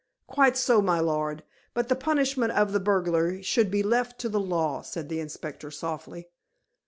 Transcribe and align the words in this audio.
"Quite 0.25 0.57
so, 0.57 0.81
my 0.81 0.99
lord. 0.99 1.43
But 1.75 1.87
the 1.87 1.95
punishment 1.95 2.53
of 2.53 2.71
the 2.73 2.79
burglar 2.79 3.43
should 3.43 3.69
be 3.69 3.83
left 3.83 4.17
to 4.21 4.29
the 4.29 4.39
law," 4.39 4.81
said 4.81 5.09
the 5.09 5.19
inspector 5.19 5.69
softly. 5.69 6.27